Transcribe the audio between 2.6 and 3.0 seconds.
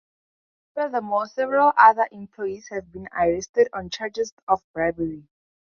have